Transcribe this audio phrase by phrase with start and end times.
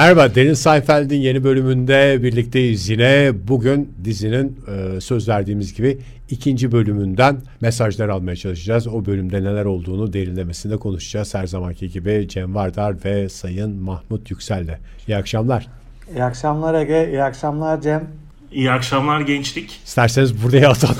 [0.00, 3.32] Merhaba Derin Seinfeld'in yeni bölümünde birlikteyiz yine.
[3.48, 5.98] Bugün dizinin e, söz verdiğimiz gibi
[6.30, 8.86] ikinci bölümünden mesajlar almaya çalışacağız.
[8.86, 11.34] O bölümde neler olduğunu derinlemesinde konuşacağız.
[11.34, 14.78] Her zamanki gibi Cem Vardar ve Sayın Mahmut Yüksel'le.
[15.08, 15.68] İyi akşamlar.
[16.14, 18.04] İyi akşamlar Ege, iyi akşamlar Cem.
[18.52, 19.80] İyi akşamlar gençlik.
[19.84, 20.96] İsterseniz buraya atalım.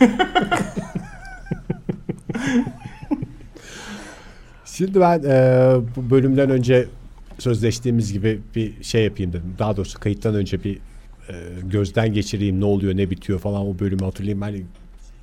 [4.64, 6.86] Şimdi ben e, bu bölümden önce
[7.42, 9.54] sözleştiğimiz gibi bir şey yapayım dedim.
[9.58, 10.76] Daha doğrusu kayıttan önce bir
[11.28, 14.42] e, gözden geçireyim ne oluyor ne bitiyor falan o bölümü hatırlayayım.
[14.42, 14.62] Hani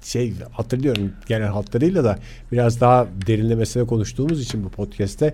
[0.04, 2.20] şey hatırlıyorum genel hatlarıyla da
[2.52, 5.34] biraz daha derinlemesine konuştuğumuz için bu podcast'te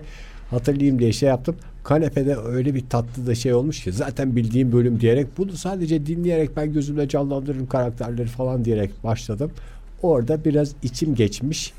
[0.50, 1.56] hatırlayayım diye şey yaptım.
[1.84, 6.56] Kanepede öyle bir tatlı da şey olmuş ki zaten bildiğim bölüm diyerek bunu sadece dinleyerek
[6.56, 9.50] ben gözümde canlandırırım karakterleri falan diyerek başladım.
[10.02, 11.72] Orada biraz içim geçmiş.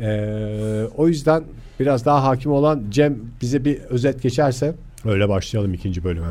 [0.00, 1.44] Ee, o yüzden
[1.80, 6.26] biraz daha hakim olan Cem bize bir özet geçerse öyle başlayalım ikinci bölüme.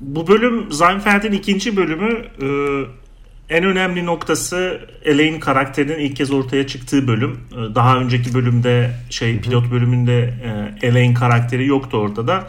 [0.00, 2.48] Bu bölüm Seinfeld'in ikinci bölümü e,
[3.56, 7.40] en önemli noktası Elaine karakterinin ilk kez ortaya çıktığı bölüm.
[7.52, 10.34] E, daha önceki bölümde şey pilot bölümünde
[10.82, 12.48] e, Elaine karakteri yoktu ortada.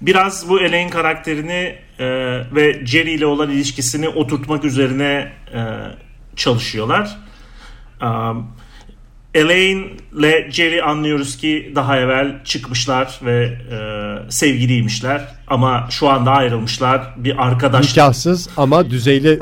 [0.00, 2.06] Biraz bu Elaine karakterini e,
[2.54, 5.60] ve Jerry ile olan ilişkisini oturtmak üzerine e,
[6.36, 7.18] çalışıyorlar.
[8.02, 8.46] Um,
[9.34, 9.84] Elaine
[10.18, 17.14] ile Jerry anlıyoruz ki daha evvel çıkmışlar ve e, sevgiliymişler ama şu anda ayrılmışlar.
[17.16, 19.38] Bir arkadaş Nikahsız ama düzeyli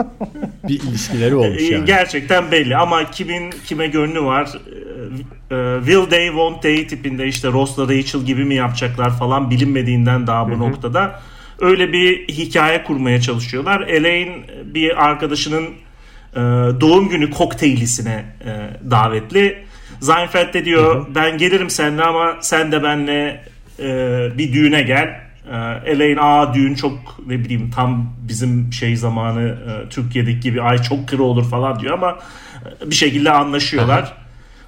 [0.69, 1.85] bir ilişkileri olmuş yani.
[1.85, 4.49] Gerçekten belli ama kimin kime gönlü var?
[5.51, 10.27] E, e, Will they won't they tipinde işte Ross'la Rachel gibi mi yapacaklar falan bilinmediğinden
[10.27, 11.21] daha bu noktada
[11.61, 13.81] öyle bir hikaye kurmaya çalışıyorlar.
[13.81, 15.65] Elaine bir arkadaşının
[16.35, 16.41] e,
[16.81, 18.51] doğum günü kokteylisine e,
[18.91, 19.68] davetli.
[20.01, 23.45] Seinfeld de diyor ben gelirim seninle ama sen de benle
[23.79, 23.89] e,
[24.39, 25.21] bir düğüne gel.
[25.53, 30.83] E, Elaine aa düğün çok ne bileyim tam bizim şey zamanı e, Türkiye'deki gibi ay
[30.83, 32.19] çok kırı olur falan diyor ama
[32.83, 34.15] e, bir şekilde anlaşıyorlar.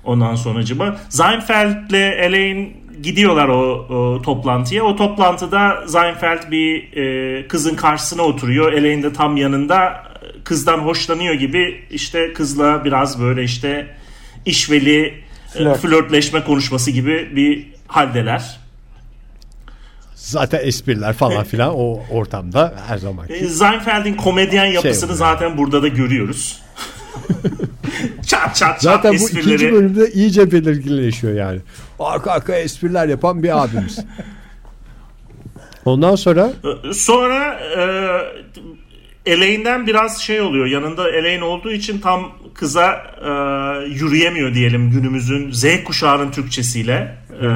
[0.04, 2.70] Ondan sonracıma Seinfeld'le Elaine
[3.02, 4.84] gidiyorlar o, o toplantıya.
[4.84, 8.72] O toplantıda Seinfeld bir e, kızın karşısına oturuyor.
[8.72, 10.02] Elaine de tam yanında
[10.44, 13.86] kızdan hoşlanıyor gibi işte kızla biraz böyle işte
[14.46, 15.78] işveli e, Flört.
[15.80, 18.60] flörtleşme konuşması gibi bir haldeler.
[20.14, 23.26] Zaten espriler falan filan o ortamda her zaman.
[23.28, 25.18] E, Seinfeld'in komedyen yapısını oluyor.
[25.18, 26.62] zaten burada da görüyoruz.
[28.26, 29.44] çat çat çat Zaten bu esprileri.
[29.54, 31.60] ikinci bölümde iyice belirginleşiyor yani.
[31.98, 33.98] Arka arkaya espriler yapan bir abimiz.
[35.84, 36.52] Ondan sonra
[36.90, 37.60] E, Sonra
[39.26, 40.66] e, Elaine'den biraz şey oluyor.
[40.66, 43.31] Yanında Elaine olduğu için tam kıza e,
[43.88, 47.16] yürüyemiyor diyelim günümüzün Z kuşağının Türkçesiyle.
[47.43, 47.47] E,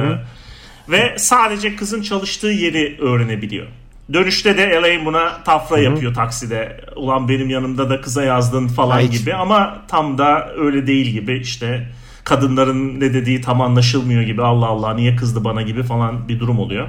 [0.89, 3.67] ve sadece kızın çalıştığı yeri öğrenebiliyor.
[4.13, 6.81] Dönüşte de Elaine buna tafra yapıyor takside.
[6.95, 11.39] Ulan benim yanımda da kıza yazdın falan Ay, gibi ama tam da öyle değil gibi
[11.39, 11.87] işte
[12.25, 16.59] kadınların ne dediği tam anlaşılmıyor gibi Allah Allah niye kızdı bana gibi falan bir durum
[16.59, 16.87] oluyor.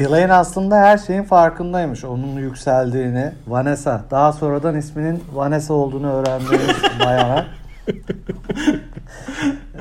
[0.00, 2.04] Elaine aslında her şeyin farkındaymış.
[2.04, 3.32] Onun yükseldiğini.
[3.46, 4.04] Vanessa.
[4.10, 7.46] Daha sonradan isminin Vanessa olduğunu öğrendiğimiz bayana.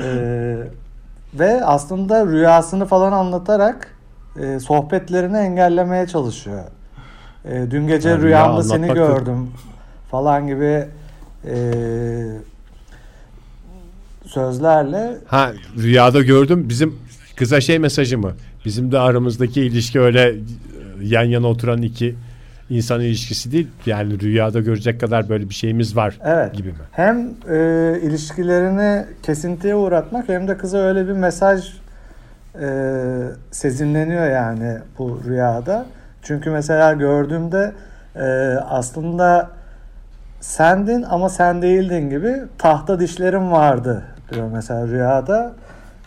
[0.04, 0.58] Ee,
[1.34, 3.98] ve aslında rüyasını falan anlatarak
[4.40, 6.64] e, sohbetlerini engellemeye çalışıyor.
[7.46, 9.52] E, dün gece rüya rüyamda seni gördüm
[10.12, 10.86] falan gibi
[11.46, 11.56] e,
[14.28, 16.96] sözlerle ha rüyada gördüm bizim
[17.36, 18.32] kıza şey mesajı mı?
[18.66, 20.34] Bizim de aramızdaki ilişki öyle e,
[21.02, 22.16] yan yana oturan iki
[22.70, 23.68] insan ilişkisi değil.
[23.86, 26.54] Yani rüyada görecek kadar böyle bir şeyimiz var Evet.
[26.54, 26.76] gibi mi?
[26.92, 27.18] Hem
[27.50, 31.74] e, ilişkilerini kesintiye uğratmak hem de kıza öyle bir mesaj
[32.62, 32.68] e,
[33.52, 35.86] sezinleniyor yani bu rüyada.
[36.24, 37.74] Çünkü mesela gördüğümde
[38.16, 38.26] e,
[38.70, 39.50] aslında
[40.42, 44.04] sendin ama sen değildin gibi tahta dişlerim vardı
[44.34, 45.54] diyor mesela rüyada.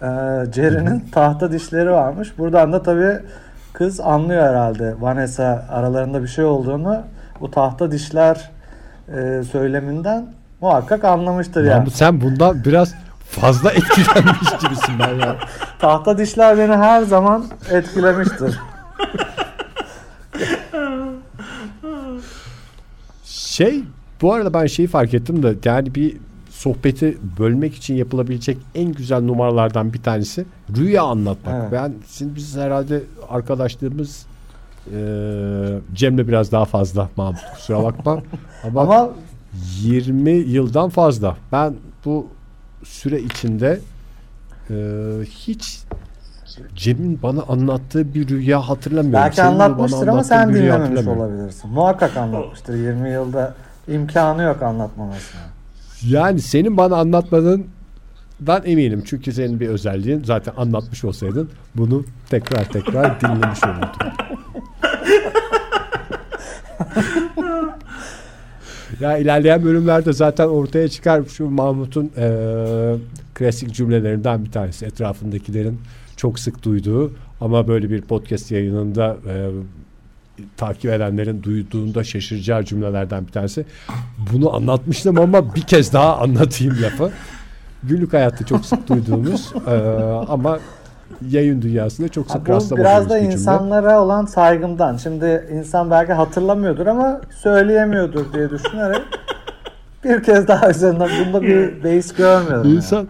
[0.03, 0.07] E,
[0.53, 2.39] Jerry'nin tahta dişleri varmış.
[2.39, 3.19] Buradan da tabii
[3.73, 7.03] kız anlıyor herhalde Vanessa aralarında bir şey olduğunu.
[7.41, 8.51] Bu tahta dişler
[9.09, 10.27] e, söyleminden
[10.61, 11.79] muhakkak anlamıştır yani.
[11.79, 12.95] Mahmut sen bundan biraz
[13.29, 15.37] fazla etkilenmiş gibisin ben ya.
[15.79, 18.61] Tahta dişler beni her zaman etkilemiştir.
[23.25, 23.85] Şey
[24.23, 26.17] bu arada ben şeyi fark ettim de yani bir
[26.61, 30.45] sohbeti bölmek için yapılabilecek en güzel numaralardan bir tanesi
[30.77, 31.55] rüya anlatmak.
[31.55, 31.73] Evet.
[31.73, 34.27] Ben şimdi biz herhalde arkadaşlarımız
[34.87, 34.99] e,
[35.95, 38.23] Cem'le biraz daha fazla Mahmut kusura bakma.
[38.65, 39.11] Ama, Ama
[39.81, 41.37] 20 yıldan fazla.
[41.53, 41.75] Ben
[42.05, 42.27] bu
[42.85, 43.81] süre içinde
[44.71, 44.75] e,
[45.25, 45.81] hiç
[46.75, 49.25] Cem'in bana anlattığı bir rüya hatırlamıyorum.
[49.25, 51.71] Belki Senin anlatmıştır ama sen dinlememiş olabilirsin.
[51.71, 52.75] Muhakkak anlatmıştır.
[52.75, 53.55] 20 yılda
[53.89, 55.60] imkanı yok anlatmamasına.
[56.09, 59.03] Yani senin bana anlatmadığından eminim.
[59.07, 64.13] Çünkü senin bir özelliğin zaten anlatmış olsaydın bunu tekrar tekrar dinlemiş olurdun.
[69.01, 72.97] ya ilerleyen bölümlerde zaten ortaya çıkar şu Mahmut'un eee,
[73.35, 74.87] klasik cümlelerinden bir tanesi.
[74.87, 75.81] Etrafındakilerin
[76.17, 79.51] çok sık duyduğu ama böyle bir podcast yayınında eee,
[80.57, 83.65] takip edenlerin duyduğunda şaşıracağı cümlelerden bir tanesi.
[84.33, 87.11] Bunu anlatmıştım ama bir kez daha anlatayım lafı.
[87.83, 89.73] Günlük hayatta çok sık duyduğumuz eee,
[90.29, 90.59] ama
[91.29, 93.35] yayın dünyasında çok sık bu rastlamadığımız biraz da bir cümle.
[93.35, 94.97] insanlara olan saygımdan.
[94.97, 99.03] Şimdi insan belki hatırlamıyordur ama söyleyemiyordur diye düşünerek
[100.05, 102.65] bir kez daha üzerinden bunda bir beis görmüyorum.
[102.69, 102.77] yani.
[102.77, 103.09] İnsan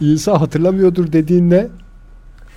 [0.00, 1.66] insan hatırlamıyordur dediğin ne?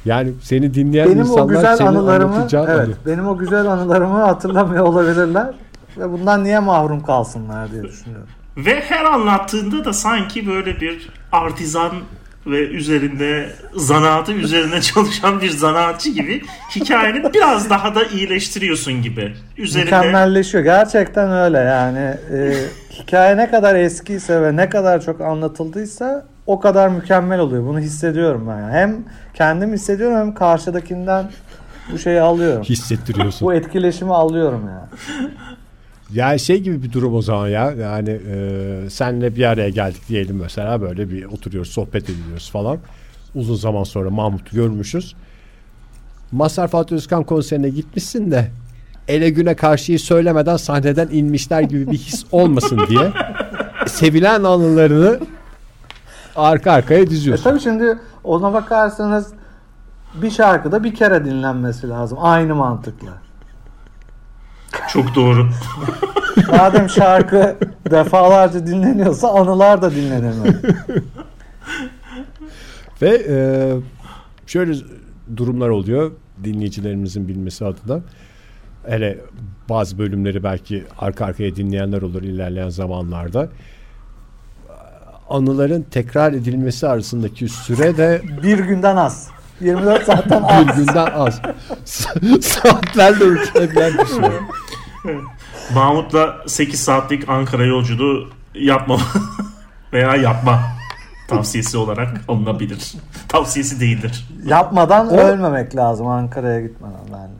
[0.05, 2.93] Yani seni dinleyen benim insanlar o güzel senin anılarımı evet, anı.
[3.05, 5.53] benim o güzel anılarımı hatırlamıyor olabilirler
[5.97, 8.27] ve bundan niye mahrum kalsınlar diye düşünüyorum.
[8.57, 11.91] Ve her anlattığında da sanki böyle bir artizan
[12.47, 16.41] ve üzerinde zanaatı üzerine çalışan bir zanaatçı gibi
[16.75, 19.33] hikayeni biraz daha da iyileştiriyorsun gibi.
[19.57, 20.63] Üzerinde Mükemmelleşiyor.
[20.63, 22.15] Gerçekten öyle yani.
[22.33, 22.53] E,
[22.91, 27.65] hikaye ne kadar eskiyse ve ne kadar çok anlatıldıysa o kadar mükemmel oluyor.
[27.65, 28.59] Bunu hissediyorum ben.
[28.59, 28.73] yani.
[28.73, 29.03] Hem
[29.33, 31.31] kendim hissediyorum hem karşıdakinden
[31.91, 32.63] bu şeyi alıyorum.
[32.63, 33.47] hissettiriyorsun.
[33.47, 34.87] Bu etkileşimi alıyorum yani.
[36.13, 37.71] Yani şey gibi bir durum o zaman ya.
[37.71, 42.77] Yani e, senle bir araya geldik diyelim mesela böyle bir oturuyoruz sohbet ediyoruz falan.
[43.35, 45.15] Uzun zaman sonra Mahmut'u görmüşüz.
[46.31, 48.51] Mazhar Fatih Özkan konserine gitmişsin de
[49.07, 53.11] ele güne karşıyı söylemeden sahneden inmişler gibi bir his olmasın diye
[53.87, 55.19] sevilen anılarını
[56.35, 57.43] arka arkaya E diziyorsun.
[57.43, 59.33] tabii şimdi ona bakarsanız
[60.21, 62.17] bir şarkıda bir kere dinlenmesi lazım.
[62.21, 63.09] Aynı mantıkla.
[64.89, 65.49] Çok doğru.
[66.51, 67.57] Madem şarkı
[67.91, 70.53] defalarca dinleniyorsa anılar da dinlenemiyor.
[73.01, 73.37] Ve e,
[74.47, 74.73] şöyle
[75.37, 76.11] durumlar oluyor
[76.43, 77.99] dinleyicilerimizin bilmesi adına.
[78.87, 79.17] Hele
[79.69, 83.49] bazı bölümleri belki arka arkaya dinleyenler olur ilerleyen zamanlarda.
[85.29, 89.29] Anıların tekrar edilmesi arasındaki süre de Bir günden az.
[89.61, 90.75] 24 saatten bir az.
[90.77, 91.41] günden az.
[91.85, 94.31] Sa- Saatlerle ölçülebilen bir süre.
[95.73, 98.97] Mahmut'la 8 saatlik Ankara yolculuğu yapma
[99.93, 100.59] veya yapma
[101.27, 102.93] tavsiyesi olarak alınabilir.
[103.27, 104.27] Tavsiyesi değildir.
[104.45, 107.31] Yapmadan O- ölmemek lazım Ankara'ya gitmeden yani.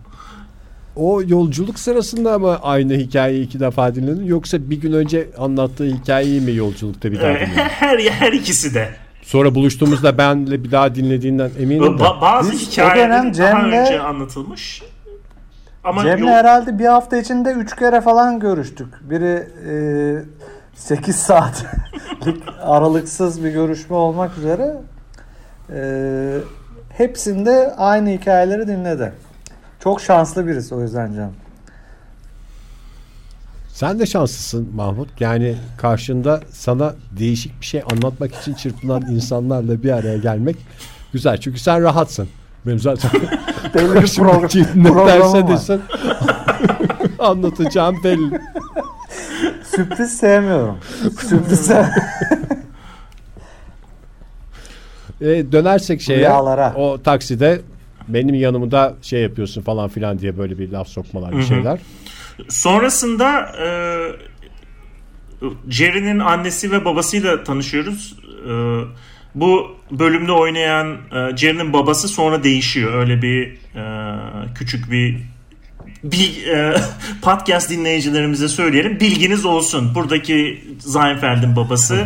[0.95, 6.41] O yolculuk sırasında mı aynı hikayeyi iki defa dinledin yoksa bir gün önce anlattığı hikayeyi
[6.41, 7.56] mi yolculukta bir daha Ee, dinledin?
[7.69, 8.89] her her ikisi de.
[9.21, 12.03] Sonra buluştuğumuzda benle bir daha dinlediğinden eminim de.
[12.03, 14.83] Ba- bazı Biz o hikayeler dönem daha Cem'le- önce anlatılmış.
[15.83, 18.88] Ama Cem'le yol- herhalde bir hafta içinde 3 kere falan görüştük.
[19.09, 24.75] Biri e, 8 saatlik aralıksız bir görüşme olmak üzere
[25.74, 26.38] e,
[26.97, 29.13] hepsinde aynı hikayeleri dinledi.
[29.79, 31.31] Çok şanslı birisi o yüzden Cem.
[33.81, 35.10] Sen de şanslısın Mahmut.
[35.22, 40.55] Yani karşında sana değişik bir şey anlatmak için çırpılan insanlarla bir araya gelmek
[41.13, 41.38] güzel.
[41.38, 42.27] Çünkü sen rahatsın.
[42.65, 43.12] Benim zaten
[43.75, 45.82] Belli bir program, karşımdaki ne derse desin
[47.20, 48.39] anlatacağım belli.
[49.75, 50.77] Sürpriz sevmiyorum.
[51.29, 51.86] Sürpriz sev-
[55.22, 56.74] E, dönersek şeye Rüyalara.
[56.75, 57.62] o takside
[58.08, 61.79] benim yanımda şey yapıyorsun falan filan diye böyle bir laf sokmalar bir şeyler.
[62.50, 63.67] Sonrasında e,
[65.69, 68.15] Jerry'nin annesi ve babasıyla tanışıyoruz.
[68.48, 68.51] E,
[69.36, 72.93] bu bölümde oynayan e, Jerry'nin babası sonra değişiyor.
[72.93, 73.83] Öyle bir e,
[74.55, 75.17] küçük bir
[76.03, 76.75] bir e,
[77.21, 79.00] podcast dinleyicilerimize söyleyelim.
[79.00, 79.95] Bilginiz olsun.
[79.95, 82.05] Buradaki Seinfeld'in babası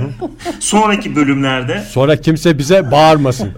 [0.59, 3.53] sonraki bölümlerde Sonra kimse bize bağırmasın.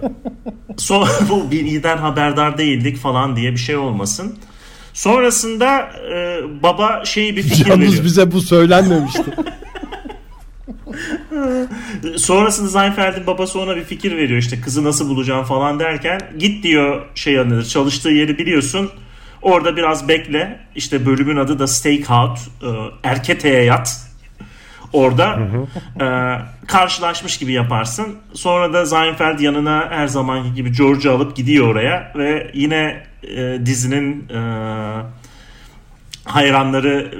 [0.76, 4.38] Son, bu bilgiden haberdar değildik falan diye bir şey olmasın.
[4.98, 8.04] Sonrasında e, baba şeyi bir fikir Yalnız veriyor.
[8.04, 9.22] bize bu söylenmemişti.
[12.16, 14.38] Sonrasında Seinfeld'in babası ona bir fikir veriyor.
[14.38, 18.90] İşte kızı nasıl bulacağım falan derken git diyor şey yanıdır çalıştığı yeri biliyorsun.
[19.42, 20.60] Orada biraz bekle.
[20.74, 22.68] İşte bölümün adı da Stakeout e,
[23.02, 24.00] Erkete'ye yat.
[24.92, 25.38] Orada
[26.00, 26.06] e,
[26.66, 28.14] karşılaşmış gibi yaparsın.
[28.34, 34.28] Sonra da Seinfeld yanına her zamanki gibi George'u alıp gidiyor oraya ve yine e, dizinin
[34.28, 34.40] e,
[36.24, 37.10] hayranları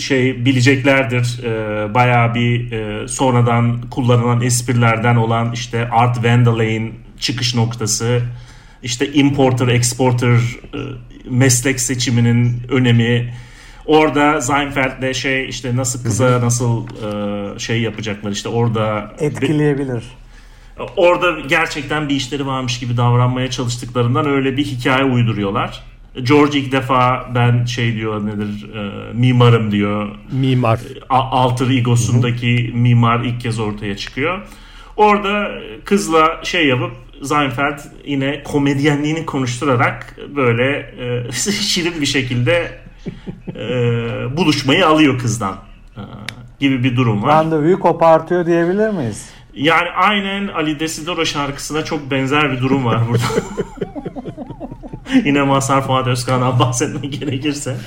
[0.00, 1.40] şey bileceklerdir.
[1.44, 8.20] Ee, bayağı bir e, sonradan kullanılan esprilerden olan işte Art Vandalay'in çıkış noktası
[8.82, 10.78] işte importer, exporter e,
[11.30, 13.34] meslek seçiminin önemi.
[13.86, 20.04] Orada Seinfeld'le şey işte nasıl kıza nasıl e, şey yapacaklar işte orada Etkileyebilir.
[20.96, 25.82] Orada gerçekten bir işleri varmış gibi davranmaya çalıştıklarından öyle bir hikaye uyduruyorlar.
[26.22, 30.08] George ilk defa ben şey diyor nedir e, mimarım diyor.
[30.32, 30.80] Mimar.
[31.08, 34.40] A- alter egosundaki mimar ilk kez ortaya çıkıyor.
[34.96, 35.48] Orada
[35.84, 40.78] kızla şey yapıp Seinfeld yine komedyenliğini konuşturarak böyle
[41.28, 42.78] e, şirin bir şekilde
[43.48, 43.62] e,
[44.36, 45.56] buluşmayı alıyor kızdan
[45.96, 46.02] e,
[46.60, 47.28] gibi bir durum var.
[47.28, 49.30] Randevuyu kopartıyor diyebilir miyiz?
[49.54, 53.24] Yani aynen Ali Desidero şarkısına çok benzer bir durum var burada.
[55.24, 57.76] Yine Mazhar Fuat Özkan'dan bahsetmek gerekirse.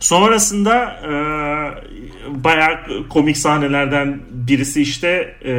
[0.00, 1.12] Sonrasında e,
[2.44, 5.52] bayağı komik sahnelerden birisi işte e,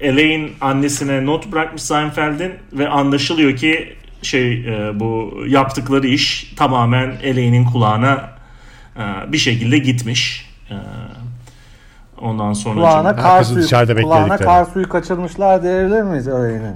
[0.00, 7.64] Elaine annesine not bırakmış Seinfeld'in ve anlaşılıyor ki şey e, bu yaptıkları iş tamamen Elaine'in
[7.64, 8.30] kulağına
[8.96, 10.47] e, bir şekilde gitmiş.
[10.70, 10.76] E,
[12.20, 16.74] ondan sonra Kulağına kar suyu, dışarıda kulağına kar suyu kaçırmışlar diyebilir miyiz öyle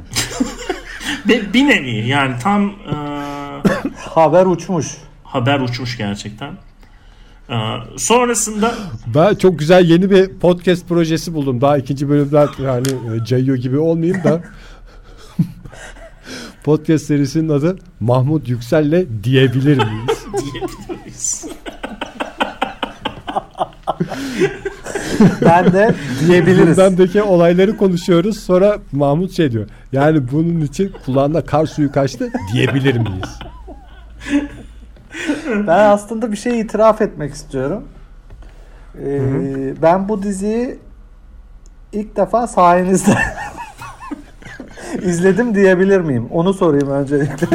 [1.28, 2.72] bir, bir nevi yani tam e,
[3.96, 4.86] Haber uçmuş.
[5.24, 6.52] haber uçmuş gerçekten.
[7.50, 7.56] E,
[7.96, 8.74] sonrasında
[9.14, 11.60] Ben çok güzel yeni bir podcast projesi buldum.
[11.60, 14.40] Daha ikinci bölümden yani e, cayıyor gibi olmayayım da.
[16.64, 20.24] podcast serisinin adı Mahmut Yüksel'le diyebilir miyiz?
[20.32, 21.46] diyebiliriz.
[25.44, 25.94] Ben de
[26.26, 26.76] diyebiliriz.
[26.76, 28.40] Gündemdeki olayları konuşuyoruz.
[28.40, 29.68] Sonra Mahmut şey diyor.
[29.92, 33.38] Yani bunun için kulağına kar suyu kaçtı diyebilir miyiz?
[35.48, 37.84] Ben aslında bir şey itiraf etmek istiyorum.
[39.04, 40.78] Ee, ben bu diziyi
[41.92, 43.14] ilk defa sayenizde
[45.02, 46.28] izledim diyebilir miyim?
[46.30, 47.46] Onu sorayım öncelikle.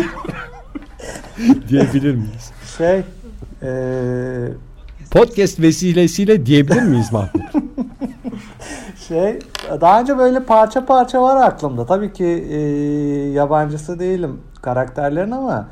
[1.69, 2.51] Diyebilir miyiz?
[2.77, 3.03] Şey
[3.63, 4.48] ee,
[5.11, 7.31] Podcast vesilesiyle diyebilir miyiz Mahmut?
[9.07, 9.39] şey
[9.81, 11.85] daha önce böyle parça parça var aklımda.
[11.85, 12.57] Tabii ki ee,
[13.31, 15.67] yabancısı değilim karakterlerin ama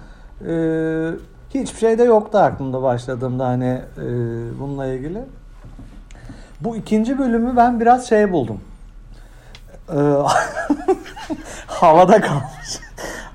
[0.47, 1.09] ee,
[1.53, 4.01] hiçbir şey de yoktu aklımda başladığımda hani ee,
[4.59, 5.23] bununla ilgili.
[6.61, 8.59] Bu ikinci bölümü ben biraz şey buldum.
[9.89, 9.95] Ee,
[11.67, 12.79] havada kalmış.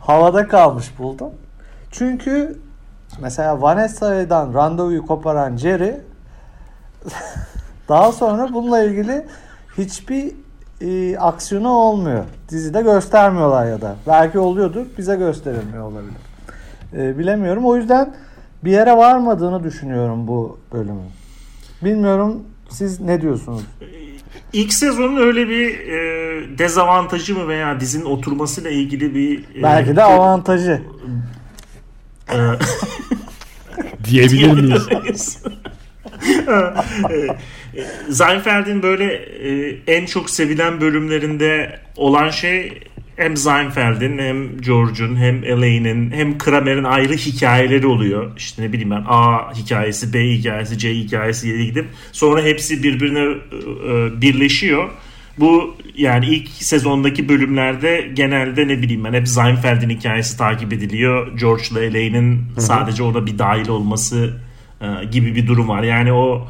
[0.00, 1.30] havada kalmış buldum.
[1.90, 2.59] Çünkü
[3.21, 5.97] mesela Vanessa'dan randevuyu koparan Jerry
[7.88, 9.26] daha sonra bununla ilgili
[9.79, 10.33] hiçbir
[10.81, 12.25] e, aksiyonu olmuyor.
[12.49, 13.97] Dizide göstermiyorlar ya da.
[14.07, 14.87] Belki oluyordur.
[14.99, 16.12] Bize gösterilmiyor olabilir.
[16.97, 17.64] E, bilemiyorum.
[17.67, 18.14] O yüzden
[18.64, 21.11] bir yere varmadığını düşünüyorum bu bölümün.
[21.85, 23.62] Bilmiyorum siz ne diyorsunuz?
[24.52, 30.02] İlk sezonun öyle bir e, dezavantajı mı veya dizinin oturmasıyla ilgili bir e, Belki de
[30.02, 30.83] avantajı.
[32.33, 32.37] e,
[34.11, 34.52] Diyebilir
[35.02, 35.43] miyiz?
[37.75, 42.81] E, Seinfeld'in böyle e, en çok sevilen bölümlerinde olan şey
[43.17, 48.37] hem Seinfeld'in hem George'un hem Elaine'in hem Kramer'in ayrı hikayeleri oluyor.
[48.37, 53.21] İşte ne bileyim ben A hikayesi, B hikayesi, C hikayesi diye gidip sonra hepsi birbirine
[53.21, 54.90] e, birleşiyor.
[55.40, 61.38] Bu yani ilk sezondaki bölümlerde genelde ne bileyim ben hep Seinfeld'in hikayesi takip ediliyor.
[61.38, 64.40] George'la Elaine'in sadece orada bir dahil olması
[64.80, 65.82] e, gibi bir durum var.
[65.82, 66.49] Yani o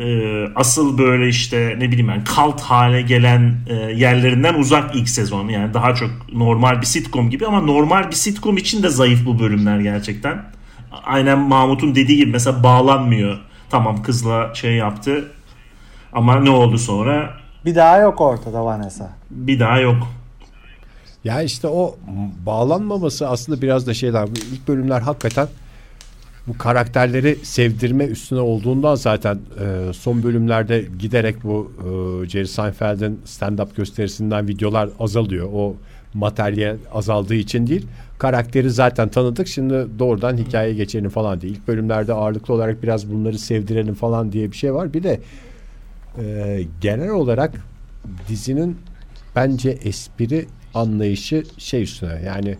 [0.00, 0.08] e,
[0.54, 5.48] asıl böyle işte ne bileyim ben kalt hale gelen e, yerlerinden uzak ilk sezon.
[5.48, 9.38] Yani daha çok normal bir sitcom gibi ama normal bir sitcom için de zayıf bu
[9.38, 10.44] bölümler gerçekten.
[11.04, 13.38] Aynen Mahmut'un dediği gibi mesela bağlanmıyor.
[13.70, 15.32] Tamam kızla şey yaptı
[16.12, 19.10] ama ne oldu sonra Bir daha yok ortada Vanessa.
[19.30, 19.96] bir daha yok.
[21.24, 21.96] Ya işte o
[22.46, 24.28] bağlanmaması aslında biraz da şeyler.
[24.52, 25.48] İlk bölümler hakikaten
[26.46, 33.76] bu karakterleri sevdirme üstüne olduğundan zaten e, son bölümlerde giderek bu e, Jerry Seinfeld'in stand-up
[33.76, 35.48] gösterisinden videolar azalıyor.
[35.54, 35.74] O
[36.14, 37.86] materyal azaldığı için değil.
[38.18, 39.48] Karakteri zaten tanıdık.
[39.48, 41.52] Şimdi doğrudan hikayeye geçelim falan diye.
[41.52, 44.94] İlk bölümlerde ağırlıklı olarak biraz bunları sevdirelim falan diye bir şey var.
[44.94, 45.20] Bir de
[46.18, 47.54] e, genel olarak
[48.28, 48.78] dizinin
[49.36, 52.56] bence espri anlayışı şey üstüne yani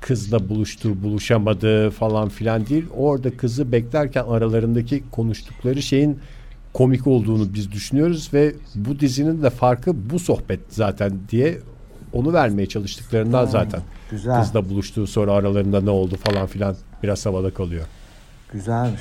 [0.00, 2.84] kızla buluştu buluşamadı falan filan değil.
[2.96, 6.18] Orada kızı beklerken aralarındaki konuştukları şeyin
[6.72, 11.58] komik olduğunu biz düşünüyoruz ve bu dizinin de farkı bu sohbet zaten diye
[12.12, 13.80] onu vermeye çalıştıklarından zaten.
[14.10, 14.42] Güzel.
[14.42, 17.84] Kızla buluştuğu sonra aralarında ne oldu falan filan biraz havada kalıyor.
[18.52, 19.00] Güzelmiş.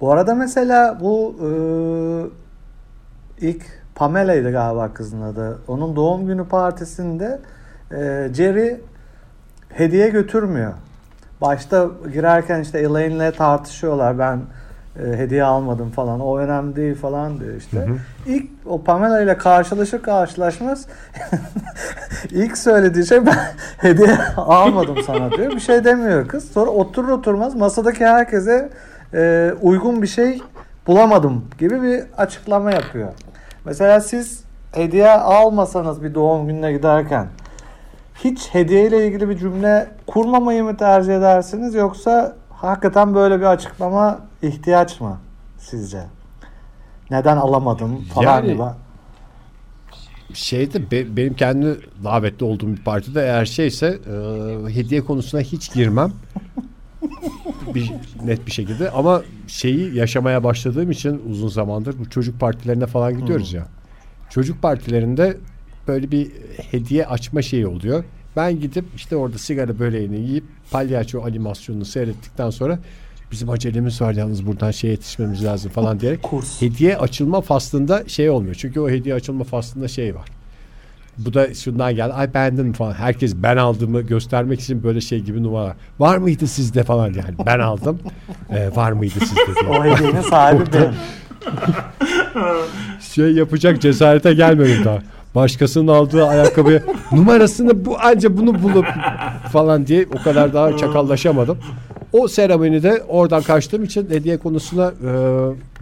[0.00, 1.48] Bu arada mesela bu e,
[3.40, 3.62] ilk
[3.94, 5.58] Pamela'ydı galiba kızın adı.
[5.68, 7.40] Onun doğum günü partisinde
[7.90, 8.80] e, Jerry
[9.68, 10.72] hediye götürmüyor.
[11.40, 14.18] Başta girerken işte Elaine'le tartışıyorlar.
[14.18, 14.40] Ben
[15.00, 16.20] e, hediye almadım falan.
[16.20, 17.88] O önemli değil falan diyor işte.
[18.26, 20.86] İlk o Pamela ile karşılaşır karşılaşmaz
[22.30, 23.38] ilk söylediği şey ben
[23.78, 25.50] hediye almadım sana diyor.
[25.50, 26.50] Bir şey demiyor kız.
[26.52, 28.70] Sonra oturur oturmaz masadaki herkese
[29.14, 30.42] e, uygun bir şey
[30.86, 33.12] bulamadım gibi bir açıklama yapıyor.
[33.64, 37.28] Mesela siz hediye almasanız bir doğum gününe giderken
[38.24, 44.18] hiç hediye ile ilgili bir cümle kurmamayı mı tercih edersiniz yoksa hakikaten böyle bir açıklama
[44.42, 45.18] ihtiyaç mı
[45.58, 46.02] sizce?
[47.10, 48.62] Neden alamadım falan Yani- gibi.
[50.34, 56.12] şeyde be- benim kendi davetli olduğum bir partide eğer şeyse e, hediye konusuna hiç girmem.
[57.74, 57.92] bir,
[58.24, 63.52] net bir şekilde ama şeyi yaşamaya başladığım için uzun zamandır bu çocuk partilerine falan gidiyoruz
[63.52, 63.66] ya.
[64.30, 65.36] Çocuk partilerinde
[65.88, 66.30] böyle bir
[66.70, 68.04] hediye açma şeyi oluyor.
[68.36, 72.78] Ben gidip işte orada sigara böreğini yiyip palyaço animasyonunu seyrettikten sonra
[73.32, 76.62] bizim acelemiz var yalnız buradan şey yetişmemiz lazım falan diyerek Kurs.
[76.62, 78.54] hediye açılma faslında şey olmuyor.
[78.58, 80.28] Çünkü o hediye açılma faslında şey var.
[81.18, 82.12] Bu da şundan geldi.
[82.12, 82.92] Ay beğendin falan.
[82.92, 85.76] Herkes ben aldığımı göstermek için böyle şey gibi numara.
[85.98, 87.34] Var mıydı sizde falan yani.
[87.46, 87.98] Ben aldım.
[88.50, 89.68] Ee, var mıydı sizde.
[89.70, 90.94] O hediyenin sahibi benim.
[93.00, 94.98] Şey yapacak cesarete gelmedim daha.
[95.34, 98.86] Başkasının aldığı ayakkabı numarasını bu anca bunu bulup
[99.52, 101.58] falan diye o kadar daha çakallaşamadım.
[102.12, 105.12] O seremonide oradan kaçtığım için hediye konusuna e,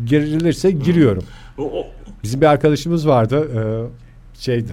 [0.07, 1.23] girilirse giriyorum.
[2.23, 3.49] Bizim bir arkadaşımız vardı.
[3.55, 3.61] e,
[4.41, 4.73] şeydi.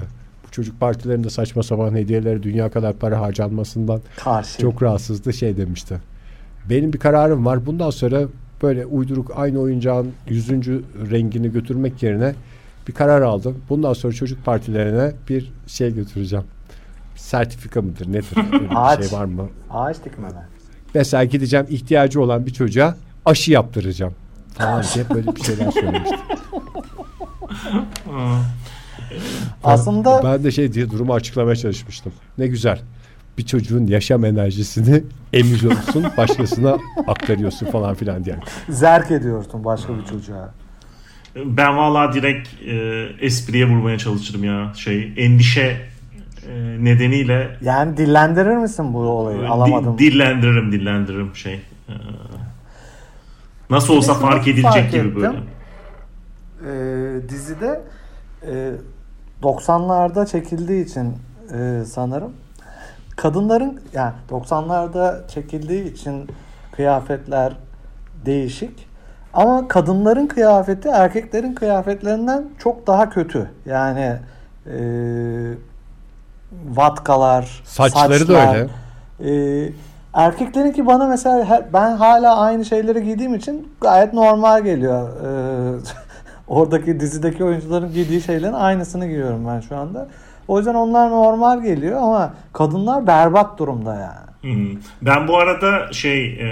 [0.57, 4.61] Çocuk partilerinde saçma sapan hediyeleri dünya kadar para harcanmasından Karşı.
[4.61, 5.99] çok rahatsızdı şey demişti.
[6.69, 7.65] Benim bir kararım var.
[7.65, 8.21] Bundan sonra
[8.61, 12.35] böyle uyduruk aynı oyuncağın yüzüncü rengini götürmek yerine
[12.87, 13.57] bir karar aldım.
[13.69, 16.45] Bundan sonra çocuk partilerine bir şey götüreceğim.
[17.15, 18.37] Sertifika mıdır nedir?
[18.75, 18.99] Ağaç.
[18.99, 19.49] bir şey var mı?
[19.69, 20.43] Ağaç dikmeler.
[20.93, 24.13] Mesela gideceğim ihtiyacı olan bir çocuğa aşı yaptıracağım
[24.53, 26.19] falan diye böyle bir şeyler söylemiştim.
[29.63, 32.13] Aslında Ben de şey diye durumu açıklamaya çalışmıştım.
[32.37, 32.79] Ne güzel.
[33.37, 38.35] Bir çocuğun yaşam enerjisini emiyorsun, başkasına aktarıyorsun falan filan diye.
[38.69, 40.53] zerk ediyorsun başka bir çocuğa.
[41.35, 42.75] ben valla direkt e,
[43.25, 44.73] espriye vurmaya çalışırım ya.
[44.75, 45.61] Şey endişe
[46.49, 49.39] e, nedeniyle Yani dillendirir misin bu olayı?
[49.41, 49.97] di- Alamadım.
[49.97, 51.53] dillendiririm dillendiririm şey.
[51.53, 51.93] E,
[53.69, 55.15] nasıl olsa fark edilecek fark gibi ettim.
[55.15, 55.37] böyle.
[56.67, 57.81] Ee, dizide
[58.51, 58.71] e,
[59.43, 61.15] 90'larda çekildiği için
[61.53, 62.33] e, sanırım
[63.15, 66.29] kadınların yani 90'larda çekildiği için
[66.75, 67.53] kıyafetler
[68.25, 68.87] değişik
[69.33, 73.51] ama kadınların kıyafeti erkeklerin kıyafetlerinden çok daha kötü.
[73.65, 74.15] Yani
[74.65, 74.77] e,
[76.75, 78.69] vatkalar, Saçları da saçlar, öyle.
[79.65, 79.69] ee,
[80.13, 85.09] erkeklerinki bana mesela ben hala aynı şeyleri giydiğim için gayet normal geliyor.
[85.09, 85.79] Ee,
[86.47, 90.07] oradaki dizideki oyuncuların giydiği şeylerin aynısını giyiyorum ben şu anda.
[90.47, 94.27] O yüzden onlar normal geliyor ama kadınlar berbat durumda yani.
[95.01, 96.47] Ben bu arada şey e,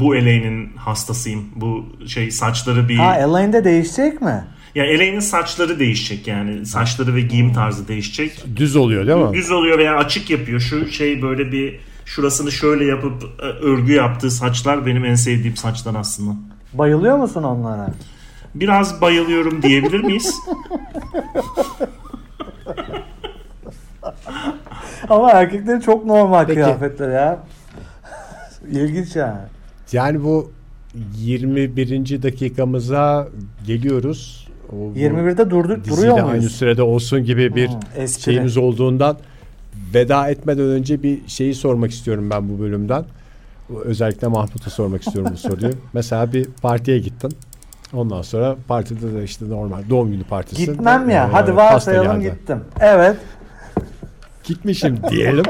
[0.00, 1.44] bu Elaine'in hastasıyım.
[1.56, 4.44] Bu şey saçları bir Ha Elaine'de değişecek mi?
[4.74, 8.44] ya Elaine'in saçları değişecek yani saçları ve giyim tarzı değişecek.
[8.56, 9.34] Düz oluyor değil mi?
[9.34, 10.60] Düz oluyor veya açık yapıyor.
[10.60, 15.94] Şu şey böyle bir şurasını şöyle yapıp e, örgü yaptığı saçlar benim en sevdiğim saçlar
[15.94, 16.32] aslında.
[16.72, 17.88] Bayılıyor musun onlara?
[18.54, 20.34] Biraz bayılıyorum diyebilir miyiz?
[25.08, 26.54] Ama erkeklerin çok normal Peki.
[26.54, 27.38] kıyafetleri ya.
[28.70, 29.38] İlginç yani.
[29.92, 30.52] Yani bu
[31.16, 32.22] 21.
[32.22, 33.28] dakikamıza
[33.66, 34.48] geliyoruz.
[34.72, 36.52] O, bu 21'de durdu, duruyor aynı muyuz?
[36.52, 39.16] sürede olsun gibi bir Hmm, şeyimiz olduğundan
[39.94, 43.04] veda etmeden önce bir şeyi sormak istiyorum ben bu bölümden.
[43.84, 45.72] Özellikle Mahmut'a sormak istiyorum bu soruyu.
[45.92, 47.32] Mesela bir partiye gittin.
[47.94, 50.66] Ondan sonra partide de işte normal doğum günü partisi.
[50.66, 51.24] Gitmem ya.
[51.26, 52.60] Ee, Hadi varsayalım gittim.
[52.80, 53.16] Evet.
[54.44, 55.44] Gitmişim diyelim.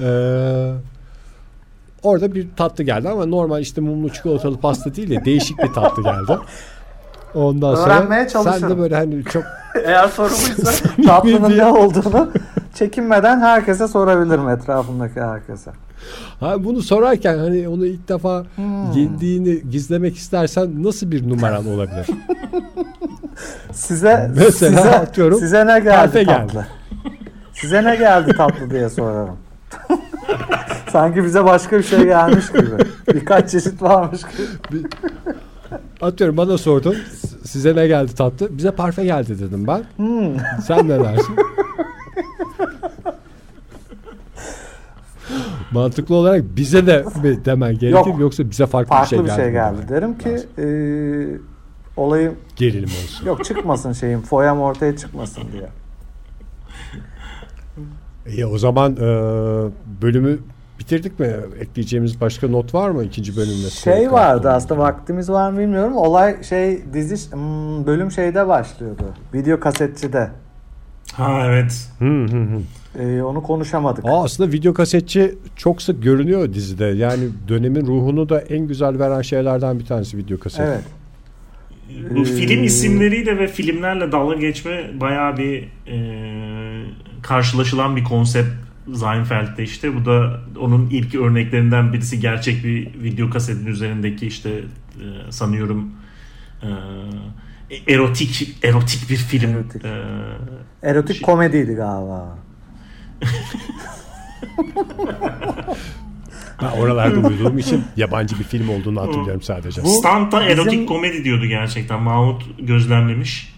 [0.00, 0.72] Ee,
[2.02, 6.02] orada bir tatlı geldi ama normal işte mumlu çikolatalı pasta değil de değişik bir tatlı
[6.02, 6.38] geldi.
[7.34, 8.70] Ondan sonra Öğrenmeye sen çalışırım.
[8.70, 9.44] de böyle hani çok
[9.84, 10.70] Eğer sorumluysa
[11.06, 12.30] tatlının ne olduğunu
[12.74, 15.70] çekinmeden herkese sorabilirim etrafımdaki herkese.
[16.40, 18.92] ha bunu sorarken hani onu ilk defa Hmm.
[18.92, 22.06] yediğini gizlemek istersen nasıl bir numaran olabilir?
[23.72, 26.66] Size Mesela size, atıyorum, size ne geldi tatlı?
[27.52, 29.36] Size ne geldi tatlı diye sorarım.
[30.92, 32.66] Sanki bize başka bir şey gelmiş gibi.
[33.14, 34.82] Birkaç çeşit varmış gibi.
[36.00, 36.96] Atıyorum bana sordun.
[37.44, 38.58] Size ne geldi tatlı?
[38.58, 39.82] Bize parfe geldi dedim ben.
[39.96, 40.36] Hmm.
[40.66, 41.36] Sen ne dersin?
[45.72, 48.20] Mantıklı olarak bize de mi demen gerekir Yok.
[48.20, 49.76] yoksa bize farklı, Farklı bir bir şey şey geldi.
[49.76, 49.88] geldi.
[49.88, 50.66] Derim ki e,
[51.96, 53.26] olayı Gerilim olsun.
[53.26, 54.22] yok çıkmasın şeyim.
[54.22, 55.68] Foyam ortaya çıkmasın diye.
[58.26, 59.06] İyi o zaman e,
[60.02, 60.38] bölümü
[60.78, 61.30] bitirdik mi?
[61.60, 63.70] Ekleyeceğimiz başka not var mı ikinci bölümde?
[63.70, 65.96] Şey vardı aslında vaktimiz var mı bilmiyorum.
[65.96, 69.04] Olay şey dizi hmm, bölüm şeyde başlıyordu.
[69.34, 70.30] Video kasetçide.
[71.12, 71.88] Ha evet.
[71.98, 72.60] Hı hı hı.
[72.98, 74.04] Ee, onu konuşamadık.
[74.04, 76.84] Aa, aslında video kasetçi çok sık görünüyor dizide.
[76.84, 80.60] Yani dönemin ruhunu da en güzel veren şeylerden bir tanesi video kaset.
[80.60, 80.84] Evet.
[82.16, 85.96] Bu Ee, film isimleriyle ve filmlerle dalga geçme bayağı bir e,
[87.22, 88.48] karşılaşılan bir konsept
[88.94, 89.94] Seinfeld'de işte.
[89.96, 95.90] Bu da onun ilk örneklerinden birisi gerçek bir video kasetin üzerindeki işte e, sanıyorum
[96.62, 96.68] e,
[97.92, 99.50] erotik erotik bir film.
[99.50, 99.84] Erotik.
[99.84, 100.02] E,
[100.82, 102.38] Erotik Şey- komediydi galiba.
[106.62, 109.84] Ben oralarda duyduğum için yabancı bir film olduğunu hatırlıyorum sadece.
[109.84, 112.02] Bu- Stanta bizim- erotik komedi diyordu gerçekten.
[112.02, 113.54] Mahmut gözlemlemiş.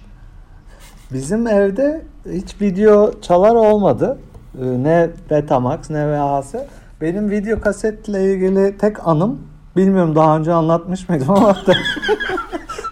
[1.13, 4.19] Bizim evde hiç video çalar olmadı.
[4.63, 6.55] Ee, Ne Betamax ne VHS.
[7.01, 9.39] Benim video kasetle ilgili tek anım
[9.77, 11.73] bilmiyorum daha önce anlatmış mıydım ama te-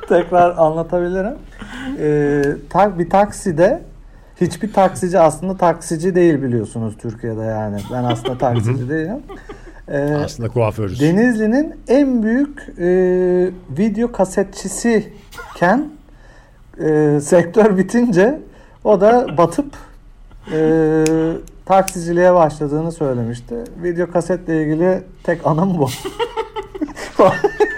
[0.08, 1.34] tekrar anlatabilirim.
[1.98, 3.82] Ee, bir takside
[4.42, 7.80] hiçbir taksici aslında taksici değil biliyorsunuz Türkiye'de yani.
[7.92, 9.22] Ben aslında taksici değilim.
[9.88, 11.00] Ee, Aslında kuaförüz.
[11.00, 12.86] Denizli'nin en büyük e,
[13.78, 15.88] video kasetçisiken
[16.80, 18.40] e, sektör bitince
[18.84, 19.74] o da batıp
[20.52, 21.04] e,
[21.64, 23.54] taksiciliğe başladığını söylemişti.
[23.82, 25.88] Video kasetle ilgili tek anım bu.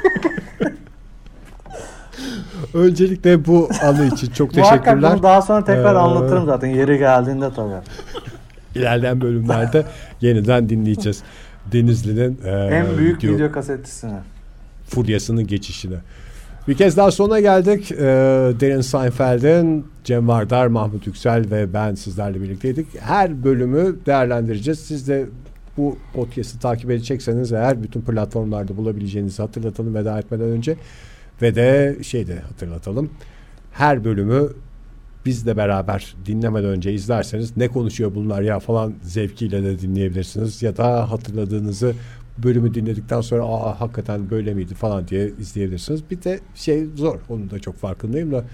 [2.75, 5.13] Öncelikle bu anı için çok Muhakkak teşekkürler.
[5.13, 7.75] bunu daha sonra tekrar Ee, anlatırım zaten yeri geldiğinde tabii.
[8.75, 9.85] İlerleyen bölümlerde
[10.21, 11.23] yeniden dinleyeceğiz.
[11.73, 14.13] Denizli'nin e, en büyük video video kasetçisini.
[14.89, 15.97] furyasının geçişine.
[16.69, 17.93] Bir kez daha sona geldik.
[17.93, 17.97] Ee,
[18.61, 22.87] Derin Seinfeld'in Cem Vardar, Mahmut Yüksel ve ben sizlerle birlikteydik.
[23.01, 24.81] Her bölümü değerlendireceğiz.
[24.81, 25.27] Siz de
[25.77, 30.77] bu podcast'i takip edecekseniz eğer bütün platformlarda bulabileceğinizi hatırlatalım veda etmeden önce.
[31.45, 33.11] Ve de şey de hatırlatalım.
[33.73, 34.49] Her bölümü
[35.27, 40.63] bizle beraber dinlemeden önce izlerseniz ne konuşuyor bunlar ya falan zevkiyle de dinleyebilirsiniz.
[40.63, 41.95] Ya da hatırladığınızı
[42.39, 46.11] bölümü dinledikten sonra aa hakikaten böyle miydi falan diye izleyebilirsiniz.
[46.11, 47.21] Bir de şey zor.
[47.29, 48.45] Onun da çok farkındayım da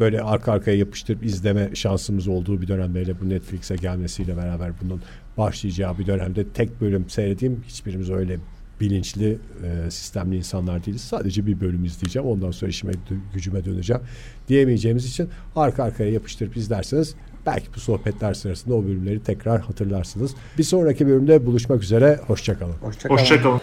[0.00, 5.00] böyle arka arkaya yapıştırıp izleme şansımız olduğu bir dönemde hele bu Netflix'e gelmesiyle beraber bunun
[5.38, 7.64] başlayacağı bir dönemde tek bölüm seyredeyim.
[7.66, 8.38] Hiçbirimiz öyle
[8.80, 11.00] bilinçli, e, sistemli insanlar değiliz.
[11.00, 12.28] Sadece bir bölüm izleyeceğim.
[12.28, 12.92] Ondan sonra işime,
[13.34, 14.02] gücüme döneceğim
[14.48, 17.14] diyemeyeceğimiz için arka arkaya yapıştırıp izlerseniz
[17.46, 20.34] belki bu sohbetler sırasında o bölümleri tekrar hatırlarsınız.
[20.58, 22.20] Bir sonraki bölümde buluşmak üzere.
[22.26, 22.74] Hoşçakalın.
[22.80, 23.18] Hoşçakalın.
[23.18, 23.60] Hoşçakalın.